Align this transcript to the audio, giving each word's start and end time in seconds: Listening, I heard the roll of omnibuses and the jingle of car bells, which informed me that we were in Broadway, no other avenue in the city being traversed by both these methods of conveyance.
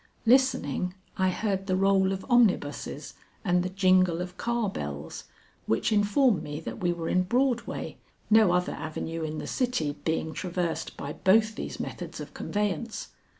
Listening, 0.25 0.95
I 1.15 1.29
heard 1.29 1.67
the 1.67 1.75
roll 1.75 2.11
of 2.11 2.25
omnibuses 2.27 3.13
and 3.45 3.61
the 3.61 3.69
jingle 3.69 4.19
of 4.19 4.35
car 4.35 4.67
bells, 4.67 5.25
which 5.67 5.91
informed 5.91 6.41
me 6.41 6.59
that 6.61 6.79
we 6.79 6.91
were 6.91 7.07
in 7.07 7.21
Broadway, 7.21 7.97
no 8.27 8.51
other 8.51 8.73
avenue 8.73 9.21
in 9.21 9.37
the 9.37 9.45
city 9.45 9.95
being 10.03 10.33
traversed 10.33 10.97
by 10.97 11.13
both 11.13 11.53
these 11.53 11.79
methods 11.79 12.19
of 12.19 12.33
conveyance. 12.33 13.09